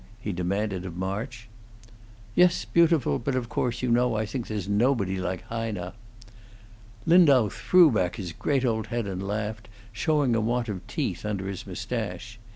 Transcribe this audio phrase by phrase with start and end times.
[0.19, 1.47] he demanded of March.
[2.33, 5.91] "Yes, beautiful; but, of course, you know I think there's nobody like Heine!"
[7.05, 11.47] Lindau threw back his great old head and laughed, showing a want of teeth under
[11.47, 12.39] his mustache.